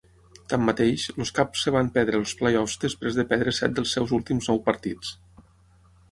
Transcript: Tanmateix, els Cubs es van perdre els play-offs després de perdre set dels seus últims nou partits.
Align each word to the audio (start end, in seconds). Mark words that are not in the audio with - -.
Tanmateix, 0.51 1.01
els 1.23 1.31
Cubs 1.39 1.65
es 1.71 1.75
van 1.75 1.91
perdre 1.97 2.17
els 2.21 2.33
play-offs 2.39 2.77
després 2.83 3.19
de 3.19 3.25
perdre 3.33 3.53
set 3.57 3.75
dels 3.81 3.93
seus 3.97 4.15
últims 4.19 4.49
nou 4.53 4.63
partits. 4.71 5.13